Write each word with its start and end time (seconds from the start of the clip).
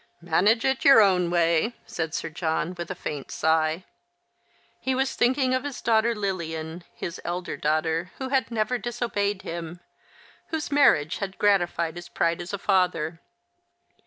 "Manage 0.21 0.65
it 0.65 0.83
your 0.83 0.99
own 0.99 1.29
way," 1.29 1.75
said 1.85 2.15
Sir 2.15 2.29
John, 2.29 2.73
with 2.73 2.89
a 2.89 2.95
faint 2.95 3.29
sigh. 3.29 3.85
He 4.79 4.95
was 4.95 5.13
thinking 5.13 5.53
of 5.53 5.63
his 5.63 5.79
daughter 5.79 6.15
Lilian, 6.15 6.83
his 6.95 7.21
elder 7.23 7.55
daughter, 7.55 8.11
who 8.17 8.29
had 8.29 8.49
never 8.49 8.79
disobeyed 8.79 9.43
him— 9.43 9.79
whose 10.49 10.71
marriage 10.71 11.19
had 11.19 11.37
gratified 11.37 11.97
his 11.97 12.09
pride 12.09 12.41
as 12.41 12.51
a 12.51 12.57
father. 12.57 13.21